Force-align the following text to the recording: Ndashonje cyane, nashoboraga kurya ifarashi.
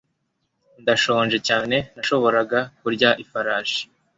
Ndashonje 0.81 1.37
cyane, 1.47 1.77
nashoboraga 1.93 2.59
kurya 2.79 3.09
ifarashi. 3.23 3.81